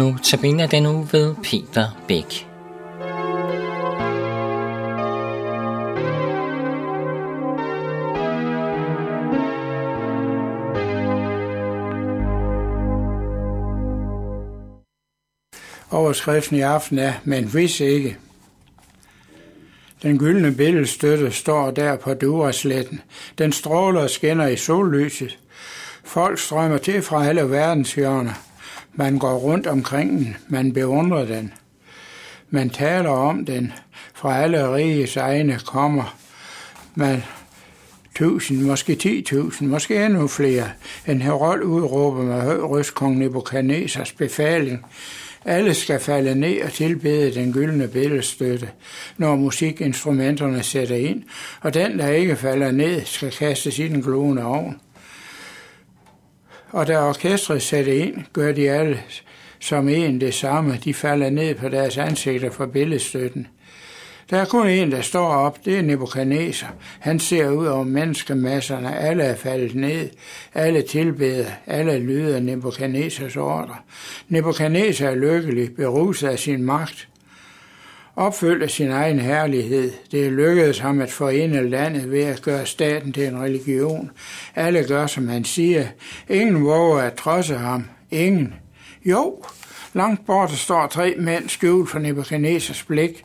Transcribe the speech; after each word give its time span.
Nu 0.00 0.16
tabiner 0.22 0.66
den 0.66 0.86
uge 0.86 1.08
ved 1.12 1.34
Peter 1.34 2.02
Bæk. 2.08 2.46
Overskriften 15.90 16.56
i 16.56 16.60
aften 16.60 16.98
er, 16.98 17.12
men 17.24 17.44
hvis 17.44 17.80
ikke. 17.80 18.16
Den 20.02 20.18
gyldne 20.18 20.54
billedstøtte 20.54 21.30
står 21.30 21.70
der 21.70 21.96
på 21.96 22.14
Durasletten. 22.14 23.00
Den 23.38 23.52
stråler 23.52 24.00
og 24.00 24.10
skinner 24.10 24.46
i 24.46 24.56
sollyset. 24.56 25.38
Folk 26.04 26.38
strømmer 26.38 26.78
til 26.78 27.02
fra 27.02 27.26
alle 27.26 27.50
verdenshjørner. 27.50 28.49
Man 28.94 29.18
går 29.18 29.38
rundt 29.38 29.66
omkring 29.66 30.18
den, 30.18 30.36
man 30.48 30.72
beundrer 30.72 31.24
den. 31.24 31.52
Man 32.50 32.70
taler 32.70 33.10
om 33.10 33.44
den. 33.44 33.72
Fra 34.14 34.42
alle 34.42 34.74
riges 34.74 35.16
egne 35.16 35.58
kommer 35.66 36.16
man 36.94 37.22
tusind, 38.14 38.62
måske 38.62 38.94
ti 38.94 39.22
tusind, 39.22 39.68
måske 39.68 40.04
endnu 40.04 40.26
flere. 40.26 40.68
En 41.06 41.22
herold 41.22 41.62
udråber 41.62 42.22
med 42.22 42.40
høj 42.40 42.58
røst 42.60 42.94
kong 42.94 43.18
Nebuchadnezzars 43.18 44.12
befaling. 44.12 44.84
Alle 45.44 45.74
skal 45.74 46.00
falde 46.00 46.34
ned 46.34 46.62
og 46.62 46.72
tilbede 46.72 47.34
den 47.34 47.52
gyldne 47.52 47.88
billedstøtte, 47.88 48.68
når 49.16 49.36
musikinstrumenterne 49.36 50.62
sætter 50.62 50.96
ind, 50.96 51.22
og 51.60 51.74
den, 51.74 51.98
der 51.98 52.08
ikke 52.08 52.36
falder 52.36 52.70
ned, 52.70 53.04
skal 53.04 53.30
kastes 53.30 53.78
i 53.78 53.88
den 53.88 54.02
glående 54.02 54.44
ovn. 54.44 54.80
Og 56.72 56.86
da 56.86 57.00
orkestret 57.00 57.62
sætter 57.62 57.92
ind, 57.92 58.24
gør 58.32 58.52
de 58.52 58.70
alle 58.70 59.00
som 59.60 59.88
en 59.88 60.20
det 60.20 60.34
samme. 60.34 60.78
De 60.84 60.94
falder 60.94 61.30
ned 61.30 61.54
på 61.54 61.68
deres 61.68 61.98
ansigter 61.98 62.50
for 62.50 62.66
billedstøtten. 62.66 63.46
Der 64.30 64.38
er 64.38 64.44
kun 64.44 64.68
en, 64.68 64.92
der 64.92 65.00
står 65.00 65.26
op, 65.26 65.64
det 65.64 65.78
er 65.78 65.82
Nebuchadnezzar. 65.82 66.74
Han 67.00 67.18
ser 67.20 67.50
ud 67.50 67.66
over 67.66 67.84
menneskemasserne, 67.84 68.96
alle 68.96 69.22
er 69.22 69.34
faldet 69.36 69.74
ned, 69.74 70.08
alle 70.54 70.82
tilbeder, 70.82 71.46
alle 71.66 71.98
lyder 71.98 72.40
Nebuchadnezzars 72.40 73.36
ordre. 73.36 73.76
Nebuchadnezzar 74.28 75.08
er 75.08 75.14
lykkelig, 75.14 75.74
beruset 75.74 76.28
af 76.28 76.38
sin 76.38 76.62
magt, 76.62 77.08
opfyldt 78.20 78.62
af 78.62 78.70
sin 78.70 78.90
egen 78.90 79.18
herlighed. 79.18 79.92
Det 80.10 80.32
lykkedes 80.32 80.78
ham 80.78 81.00
at 81.00 81.10
forene 81.10 81.70
landet 81.70 82.10
ved 82.10 82.24
at 82.24 82.42
gøre 82.42 82.66
staten 82.66 83.12
til 83.12 83.26
en 83.26 83.42
religion. 83.42 84.10
Alle 84.54 84.84
gør, 84.84 85.06
som 85.06 85.28
han 85.28 85.44
siger. 85.44 85.86
Ingen 86.28 86.64
våger 86.64 87.00
at 87.00 87.14
trodse 87.14 87.54
ham. 87.54 87.84
Ingen. 88.10 88.54
Jo, 89.04 89.44
langt 89.94 90.26
borte 90.26 90.56
står 90.56 90.86
tre 90.86 91.14
mænd 91.18 91.48
skjult 91.48 91.90
for 91.90 91.98
Nebuchadnezzars 91.98 92.82
blik. 92.82 93.24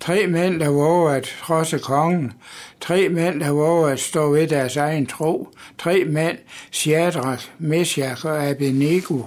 Tre 0.00 0.26
mænd, 0.26 0.60
der 0.60 0.68
våger 0.68 1.10
at 1.10 1.34
trodse 1.40 1.78
kongen. 1.78 2.32
Tre 2.80 3.08
mænd, 3.08 3.40
der 3.40 3.50
våger 3.50 3.88
at 3.88 4.00
stå 4.00 4.30
ved 4.30 4.48
deres 4.48 4.76
egen 4.76 5.06
tro. 5.06 5.48
Tre 5.78 6.04
mænd, 6.04 6.38
Shadrach, 6.70 7.50
Meshach 7.58 8.26
og 8.26 8.44
Abednego. 8.46 9.22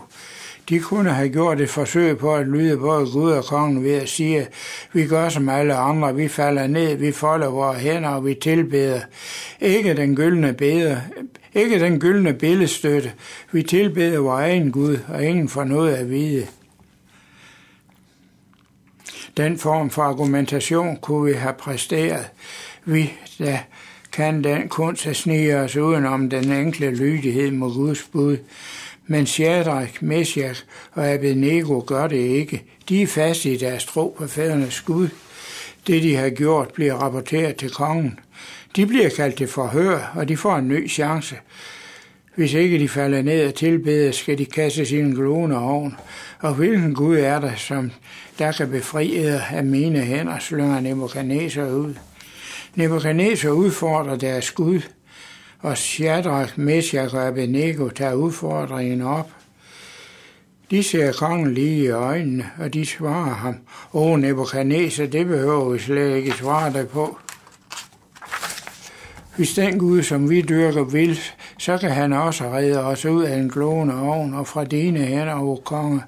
De 0.69 0.79
kunne 0.79 1.09
have 1.09 1.29
gjort 1.29 1.61
et 1.61 1.69
forsøg 1.69 2.17
på 2.17 2.35
at 2.35 2.47
lyde 2.47 2.77
både 2.77 3.11
Gud 3.11 3.31
og 3.31 3.45
kongen 3.45 3.83
ved 3.83 3.93
at 3.93 4.09
sige, 4.09 4.47
vi 4.93 5.07
gør 5.07 5.29
som 5.29 5.49
alle 5.49 5.75
andre, 5.75 6.15
vi 6.15 6.27
falder 6.27 6.67
ned, 6.67 6.95
vi 6.95 7.11
folder 7.11 7.47
vores 7.47 7.81
hænder 7.81 8.09
og 8.09 8.25
vi 8.25 8.33
tilbeder. 8.33 8.99
Ikke 9.61 9.95
den 9.95 10.15
gyldne 10.15 10.53
beder, 10.53 10.97
ikke 11.53 11.79
den 11.79 11.99
gyldne 11.99 12.33
billedstøtte. 12.33 13.13
Vi 13.51 13.63
tilbeder 13.63 14.19
vores 14.19 14.41
egen 14.41 14.71
Gud, 14.71 14.97
og 15.07 15.25
ingen 15.25 15.49
får 15.49 15.63
noget 15.63 15.95
at 15.95 16.09
vide. 16.09 16.47
Den 19.37 19.57
form 19.57 19.89
for 19.89 20.01
argumentation 20.01 20.97
kunne 20.97 21.25
vi 21.25 21.33
have 21.33 21.53
præsteret. 21.53 22.29
Vi, 22.85 23.13
der 23.39 23.57
kan 24.15 24.43
den 24.43 24.69
kunst 24.69 25.07
at 25.07 25.15
snige 25.15 25.57
os 25.57 25.75
udenom 25.75 26.29
den 26.29 26.51
enkle 26.51 26.95
lydighed 26.95 27.51
mod 27.51 27.73
Guds 27.73 28.03
bud. 28.03 28.37
Men 29.07 29.25
Shadrach, 29.25 30.03
Meshach 30.03 30.63
og 30.91 31.07
Abednego 31.07 31.83
gør 31.87 32.07
det 32.07 32.17
ikke. 32.17 32.63
De 32.89 33.01
er 33.01 33.07
fast 33.07 33.45
i 33.45 33.57
deres 33.57 33.85
tro 33.85 34.15
på 34.17 34.27
fædrenes 34.27 34.81
Gud. 34.81 35.09
Det, 35.87 36.03
de 36.03 36.15
har 36.15 36.29
gjort, 36.29 36.71
bliver 36.73 36.93
rapporteret 36.93 37.55
til 37.55 37.69
kongen. 37.69 38.19
De 38.75 38.85
bliver 38.85 39.09
kaldt 39.09 39.35
til 39.35 39.47
forhør, 39.47 40.11
og 40.15 40.27
de 40.27 40.37
får 40.37 40.55
en 40.55 40.67
ny 40.67 40.89
chance. 40.89 41.35
Hvis 42.35 42.53
ikke 42.53 42.79
de 42.79 42.89
falder 42.89 43.21
ned 43.21 43.47
og 43.47 43.55
tilbeder, 43.55 44.11
skal 44.11 44.37
de 44.37 44.45
kaste 44.45 44.85
sine 44.85 45.07
en 45.09 45.15
glående 45.15 45.57
ovn. 45.57 45.95
Og 46.39 46.53
hvilken 46.53 46.93
Gud 46.93 47.17
er 47.17 47.39
der, 47.39 47.55
som 47.55 47.91
der 48.39 48.51
kan 48.51 48.69
befri 48.69 49.17
af 49.51 49.63
mine 49.63 49.99
hænder, 49.99 50.39
slynger 50.39 50.79
Nebuchadnezzar 50.79 51.69
ud. 51.69 51.93
Nebuchadnezzar 52.75 53.49
udfordrer 53.49 54.15
deres 54.15 54.51
Gud, 54.51 54.81
og 55.59 55.77
Shadrach, 55.77 56.59
Meshach 56.59 57.15
og 57.15 57.27
Abednego 57.27 57.89
tager 57.89 58.13
udfordringen 58.13 59.01
op. 59.01 59.29
De 60.71 60.83
ser 60.83 61.11
kongen 61.11 61.53
lige 61.53 61.83
i 61.83 61.89
øjnene, 61.89 62.51
og 62.59 62.73
de 62.73 62.85
svarer 62.85 63.33
ham, 63.33 63.55
Åh, 63.93 64.19
Nebuchadnezzar, 64.19 65.05
det 65.05 65.27
behøver 65.27 65.69
vi 65.69 65.79
slet 65.79 66.15
ikke 66.15 66.31
svare 66.31 66.73
dig 66.73 66.89
på. 66.89 67.17
Hvis 69.35 69.53
den 69.53 69.79
Gud, 69.79 70.03
som 70.03 70.29
vi 70.29 70.41
dyrker, 70.41 70.83
vil, 70.83 71.19
så 71.57 71.77
kan 71.77 71.91
han 71.91 72.13
også 72.13 72.43
redde 72.43 72.83
os 72.83 73.05
ud 73.05 73.23
af 73.23 73.37
en 73.37 73.49
glående 73.49 74.01
ovn 74.01 74.33
og 74.33 74.47
fra 74.47 74.63
dine 74.63 74.99
hænder, 74.99 75.35
o 75.35 75.55
konge. 75.55 76.01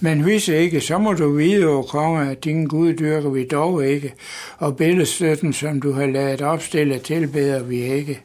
Men 0.00 0.20
hvis 0.20 0.48
ikke, 0.48 0.80
så 0.80 0.98
må 0.98 1.12
du 1.12 1.32
vide, 1.32 1.66
o 1.66 1.82
konge, 1.82 2.30
at 2.30 2.44
din 2.44 2.66
Gud 2.66 2.94
dyrker 2.94 3.30
vi 3.30 3.44
dog 3.44 3.86
ikke, 3.86 4.14
og 4.58 4.76
billedstøtten, 4.76 5.52
som 5.52 5.80
du 5.80 5.92
har 5.92 6.06
lavet 6.06 6.42
opstille, 6.42 6.98
tilbeder 6.98 7.62
vi 7.62 7.82
ikke. 7.82 8.20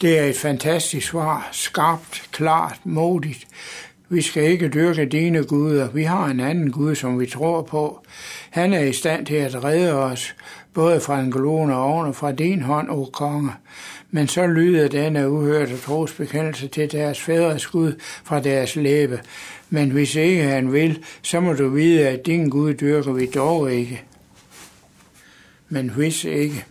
Det 0.00 0.18
er 0.18 0.22
et 0.22 0.36
fantastisk 0.36 1.06
svar, 1.06 1.48
skarpt, 1.52 2.28
klart, 2.32 2.80
modigt. 2.84 3.46
Vi 4.08 4.22
skal 4.22 4.42
ikke 4.42 4.68
dyrke 4.68 5.04
dine 5.06 5.44
guder. 5.44 5.90
Vi 5.90 6.02
har 6.02 6.26
en 6.26 6.40
anden 6.40 6.70
Gud, 6.70 6.94
som 6.94 7.20
vi 7.20 7.26
tror 7.26 7.62
på. 7.62 8.00
Han 8.50 8.72
er 8.72 8.80
i 8.80 8.92
stand 8.92 9.26
til 9.26 9.34
at 9.34 9.64
redde 9.64 9.92
os, 9.92 10.34
både 10.74 11.00
fra 11.00 11.20
en 11.20 11.32
og 11.70 11.84
oven 11.84 12.06
og 12.06 12.14
fra 12.14 12.32
din 12.32 12.62
hånd, 12.62 12.90
o 12.90 13.04
konge. 13.04 13.50
Men 14.10 14.28
så 14.28 14.46
lyder 14.46 14.88
denne 14.88 15.30
uhørte 15.30 15.78
trosbekendelse 15.78 16.68
til 16.68 16.92
deres 16.92 17.20
fædres 17.20 17.66
Gud 17.66 17.92
fra 18.24 18.40
deres 18.40 18.76
læbe. 18.76 19.20
Men 19.70 19.90
hvis 19.90 20.14
ikke 20.14 20.42
han 20.42 20.72
vil, 20.72 21.04
så 21.22 21.40
må 21.40 21.52
du 21.52 21.68
vide, 21.68 22.08
at 22.08 22.26
din 22.26 22.48
Gud 22.48 22.74
dyrker 22.74 23.12
vi 23.12 23.26
dog 23.26 23.72
ikke. 23.72 24.02
Men 25.68 25.90
hvis 25.90 26.24
ikke. 26.24 26.64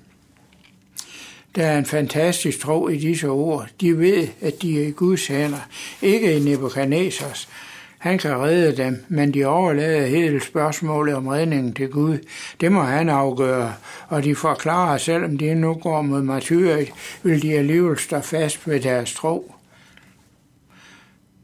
Der 1.56 1.66
er 1.66 1.78
en 1.78 1.86
fantastisk 1.86 2.60
tro 2.60 2.88
i 2.88 2.98
disse 2.98 3.28
ord. 3.28 3.68
De 3.82 4.00
ved, 4.00 4.28
at 4.42 4.62
de 4.62 4.84
er 4.84 4.88
i 4.88 4.92
Guds 4.92 5.28
hænder, 5.28 5.68
ikke 6.02 6.38
i 6.38 6.40
Nebuchadnezzars. 6.40 7.50
Han 7.98 8.18
kan 8.18 8.40
redde 8.40 8.84
dem, 8.84 9.06
men 9.08 9.34
de 9.34 9.46
overlader 9.46 10.08
hele 10.08 10.44
spørgsmålet 10.44 11.16
om 11.16 11.28
redningen 11.28 11.74
til 11.74 11.90
Gud. 11.90 12.18
Det 12.62 12.72
må 12.72 12.82
han 12.82 13.10
afgøre, 13.10 13.74
og 14.08 14.24
de 14.24 14.36
forklarer, 14.36 14.94
at 14.94 15.02
selvom 15.02 15.38
de 15.38 15.56
nu 15.56 15.74
går 15.74 16.02
mod 16.02 16.22
martyret, 16.22 16.92
vil 17.24 17.42
de 17.42 17.54
alligevel 17.54 18.00
stå 18.00 18.20
fast 18.20 18.70
ved 18.70 18.80
deres 18.80 19.14
tro. 19.14 19.56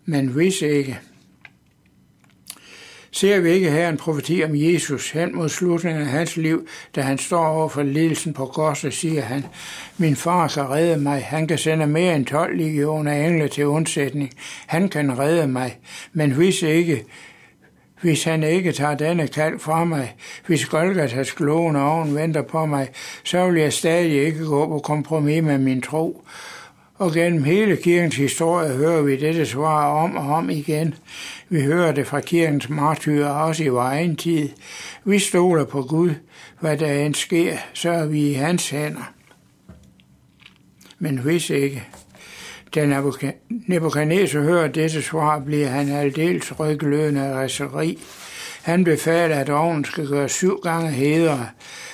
Men 0.05 0.27
hvis 0.27 0.61
ikke, 0.61 0.99
Ser 3.13 3.39
vi 3.39 3.49
ikke 3.49 3.71
her 3.71 3.89
en 3.89 3.97
profeti 3.97 4.43
om 4.43 4.51
Jesus 4.53 5.11
hen 5.11 5.35
mod 5.35 5.49
slutningen 5.49 6.01
af 6.01 6.07
hans 6.07 6.37
liv, 6.37 6.67
da 6.95 7.01
han 7.01 7.17
står 7.17 7.45
over 7.47 7.69
for 7.69 7.83
lidelsen 7.83 8.33
på 8.33 8.45
korset, 8.45 8.93
siger 8.93 9.21
han, 9.21 9.45
min 9.97 10.15
far 10.15 10.47
kan 10.47 10.69
redde 10.69 10.97
mig, 10.97 11.23
han 11.23 11.47
kan 11.47 11.57
sende 11.57 11.87
mere 11.87 12.15
end 12.15 12.25
12 12.25 12.57
legioner 12.57 13.27
engle 13.27 13.47
til 13.47 13.65
undsætning, 13.65 14.31
han 14.67 14.89
kan 14.89 15.19
redde 15.19 15.47
mig, 15.47 15.77
men 16.13 16.31
hvis 16.31 16.61
ikke, 16.61 17.03
hvis 18.01 18.23
han 18.23 18.43
ikke 18.43 18.71
tager 18.71 18.95
denne 18.95 19.27
kald 19.27 19.59
fra 19.59 19.83
mig, 19.83 20.15
hvis 20.47 20.65
Golgatas 20.65 21.31
glående 21.31 21.81
oven 21.81 22.15
venter 22.15 22.41
på 22.41 22.65
mig, 22.65 22.89
så 23.23 23.49
vil 23.49 23.61
jeg 23.61 23.73
stadig 23.73 24.25
ikke 24.25 24.45
gå 24.45 24.67
på 24.67 24.79
kompromis 24.79 25.43
med 25.43 25.57
min 25.57 25.81
tro. 25.81 26.23
Og 26.95 27.13
gennem 27.13 27.43
hele 27.43 27.77
kirkens 27.77 28.15
historie 28.15 28.69
hører 28.73 29.01
vi 29.01 29.15
dette 29.15 29.45
svar 29.45 29.87
om 30.03 30.15
og 30.15 30.35
om 30.35 30.49
igen. 30.49 30.95
Vi 31.51 31.61
hører 31.61 31.91
det 31.91 32.07
fra 32.07 32.19
kirkens 32.19 32.69
martyrer 32.69 33.29
også 33.29 33.63
i 33.63 33.67
vores 33.67 33.85
egen 33.85 34.15
tid. 34.15 34.49
Vi 35.05 35.19
stoler 35.19 35.65
på 35.65 35.81
Gud. 35.81 36.11
Hvad 36.59 36.77
der 36.77 36.93
end 36.93 37.15
sker, 37.15 37.57
så 37.73 37.89
er 37.89 38.05
vi 38.05 38.29
i 38.29 38.33
hans 38.33 38.69
hænder. 38.69 39.13
Men 40.99 41.17
hvis 41.17 41.49
ikke, 41.49 41.83
da 42.75 43.01
Nebuchadnezzar 43.67 44.41
hører 44.41 44.67
dette 44.67 45.01
svar, 45.01 45.39
bliver 45.39 45.67
han 45.67 45.89
aldeles 45.89 46.59
ryglødende 46.59 47.21
af 47.21 47.33
raseri. 47.33 47.99
Han 48.63 48.83
befaler, 48.83 49.35
at 49.35 49.49
ovnen 49.49 49.85
skal 49.85 50.07
gøre 50.07 50.29
syv 50.29 50.59
gange 50.63 50.89
hedere. 50.89 51.49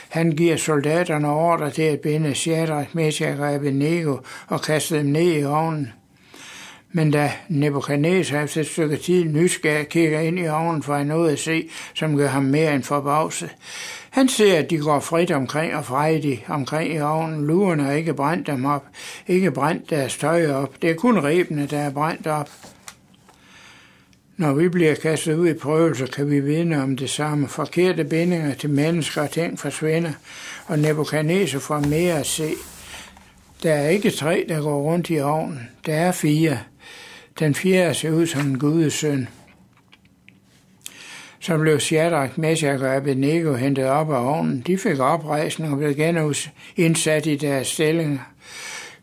Han 0.10 0.32
giver 0.32 0.58
soldaterne 0.58 1.30
ordre 1.30 1.72
til 1.72 1.82
at 1.82 2.00
binde 2.00 2.36
Shadrach, 2.36 2.96
Meshach 2.96 3.42
og 3.42 3.54
Abednego 3.54 4.18
og 4.48 4.62
kaste 4.62 4.98
dem 4.98 5.06
ned 5.06 5.40
i 5.40 5.44
ovnen. 5.44 5.94
Men 6.92 7.12
da 7.12 7.32
Nebuchadnezzar 7.50 8.44
efter 8.44 8.62
et 8.62 8.68
stykke 8.68 8.98
tid 8.98 9.24
nysgerrig 9.24 9.90
kigger 9.90 10.20
ind 10.20 10.40
i 10.40 10.48
ovnen 10.48 10.84
for 10.84 10.94
at 10.94 11.08
noget 11.08 11.32
at 11.32 11.40
se, 11.40 11.70
som 11.94 12.18
gør 12.18 12.28
ham 12.28 12.44
mere 12.44 12.76
end 12.76 12.84
forbavset. 12.84 13.50
Han 14.10 14.28
ser, 14.28 14.60
at 14.60 14.70
de 14.70 14.78
går 14.78 15.00
frit 15.00 15.32
omkring 15.32 15.76
og 15.76 15.86
fredig 15.86 16.46
omkring 16.48 16.94
i 16.94 17.00
ovnen. 17.00 17.48
Luerne 17.48 17.84
har 17.84 17.92
ikke 17.92 18.14
brændt 18.14 18.48
dem 18.48 18.66
op, 18.66 18.86
ikke 19.28 19.52
brændt 19.52 19.90
deres 19.90 20.18
tøj 20.18 20.52
op. 20.52 20.82
Det 20.82 20.90
er 20.90 20.96
kun 20.96 21.24
rebene, 21.24 21.66
der 21.66 21.80
er 21.80 21.90
brændt 21.90 22.28
op. 22.28 22.50
Når 24.38 24.54
vi 24.54 24.70
bliver 24.70 24.96
kastet 24.96 25.36
ud 25.36 25.50
i 25.50 25.54
prøvelser, 25.54 26.06
kan 26.06 26.30
vi 26.32 26.40
vidne 26.40 26.84
om 26.84 26.98
det 26.98 27.10
samme. 27.10 27.48
Forkerte 27.48 28.04
bindinger 28.04 28.54
til 28.54 28.70
mennesker 28.70 29.22
og 29.22 29.32
ting 29.32 29.60
forsvinder, 29.60 30.12
og 30.66 30.80
Nebuchadnezzar 30.80 31.60
får 31.60 31.80
mere 31.80 32.20
at 32.20 32.26
se. 32.26 32.50
Der 33.64 33.74
er 33.74 33.90
ikke 33.90 34.12
tre, 34.12 34.46
der 34.50 34.62
går 34.62 34.82
rundt 34.82 35.10
i 35.10 35.20
ovnen. 35.20 35.70
Der 35.86 35.94
er 35.94 36.12
fire. 36.12 36.58
Den 37.40 37.56
fjerde 37.56 37.94
ser 37.94 38.12
ud 38.12 38.28
som 38.28 38.48
en 38.48 38.60
gudesøn. 38.60 39.28
Så 41.40 41.58
blev 41.58 41.80
Shadrach, 41.80 42.40
Meshach 42.40 42.84
og 42.84 42.96
Abednego 42.96 43.54
hentet 43.54 43.86
op 43.86 44.12
af 44.12 44.26
ovnen. 44.26 44.64
De 44.68 44.78
fik 44.78 45.00
oprejsning 45.00 45.72
og 45.72 45.78
blev 45.78 46.34
indsat 46.76 47.26
i 47.26 47.36
deres 47.36 47.68
stillinger. 47.68 48.20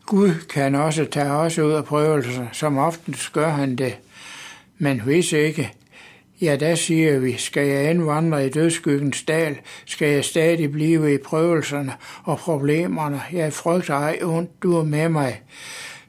Gud 0.05 0.31
kan 0.49 0.75
også 0.75 1.05
tage 1.05 1.31
os 1.31 1.59
ud 1.59 1.71
af 1.71 1.85
prøvelser, 1.85 2.45
som 2.51 2.77
oftest 2.77 3.33
gør 3.33 3.49
han 3.49 3.75
det. 3.75 3.97
Men 4.77 5.01
hvis 5.01 5.31
ikke, 5.31 5.71
ja, 6.41 6.55
der 6.55 6.75
siger 6.75 7.19
vi, 7.19 7.37
skal 7.37 7.67
jeg 7.67 7.89
indvandre 7.89 8.45
i 8.45 8.49
dødskyggens 8.49 9.23
dal, 9.23 9.57
skal 9.85 10.07
jeg 10.07 10.25
stadig 10.25 10.71
blive 10.71 11.13
i 11.13 11.17
prøvelserne 11.17 11.93
og 12.23 12.37
problemerne. 12.37 13.21
Jeg 13.31 13.53
frygter 13.53 13.95
ej 13.95 14.19
ondt, 14.23 14.63
du 14.63 14.77
er 14.77 14.83
med 14.83 15.09
mig. 15.09 15.41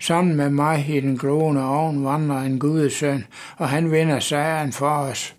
Sammen 0.00 0.37
med 0.37 0.50
mig 0.50 0.87
i 0.88 1.00
den 1.00 1.19
glående 1.19 1.64
ovn 1.64 2.04
vandrer 2.04 2.38
en 2.38 2.58
gudesøn, 2.58 3.25
og 3.56 3.69
han 3.69 3.93
vinder 3.93 4.20
sejren 4.20 4.72
for 4.72 4.88
os. 4.88 5.34